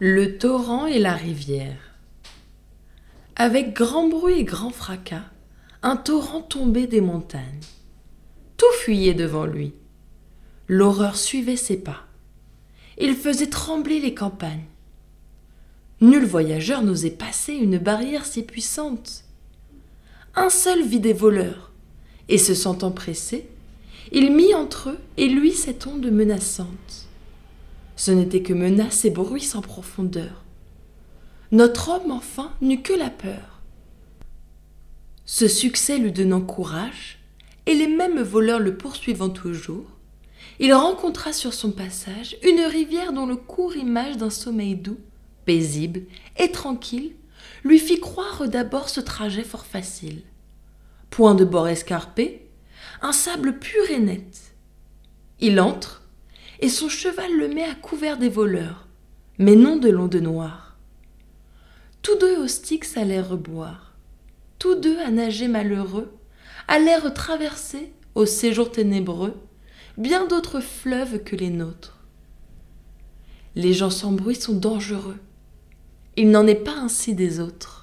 [0.00, 1.96] Le torrent et la rivière.
[3.34, 5.24] Avec grand bruit et grand fracas,
[5.82, 7.42] un torrent tombait des montagnes.
[8.56, 9.74] Tout fuyait devant lui.
[10.68, 12.06] L'horreur suivait ses pas.
[12.96, 14.66] Il faisait trembler les campagnes.
[16.00, 19.24] Nul voyageur n'osait passer une barrière si puissante.
[20.36, 21.72] Un seul vit des voleurs,
[22.28, 23.48] et se sentant pressé,
[24.12, 27.07] il mit entre eux et lui cette onde menaçante.
[27.98, 30.44] Ce n'était que menaces et bruits sans profondeur.
[31.50, 33.60] Notre homme, enfin, n'eut que la peur.
[35.26, 37.18] Ce succès lui donnant courage,
[37.66, 39.90] et les mêmes voleurs le poursuivant toujours,
[40.60, 45.00] il rencontra sur son passage une rivière dont le court image d'un sommeil doux,
[45.44, 46.02] paisible
[46.38, 47.16] et tranquille
[47.64, 50.22] lui fit croire d'abord ce trajet fort facile.
[51.10, 52.46] Point de bord escarpé,
[53.02, 54.54] un sable pur et net.
[55.40, 56.07] Il entre,
[56.60, 58.88] et son cheval le met à couvert des voleurs,
[59.38, 60.76] mais non de l'onde noire.
[62.02, 63.94] Tous deux au Styx allèrent boire,
[64.58, 66.12] tous deux à nager malheureux,
[66.66, 69.34] allèrent traverser, au séjour ténébreux,
[69.96, 71.98] bien d'autres fleuves que les nôtres.
[73.54, 75.18] Les gens sans bruit sont dangereux,
[76.16, 77.77] il n'en est pas ainsi des autres.